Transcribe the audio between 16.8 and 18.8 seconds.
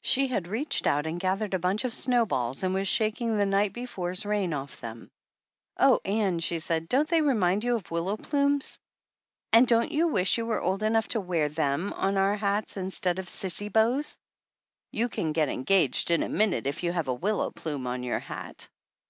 you have a willow plume on your hat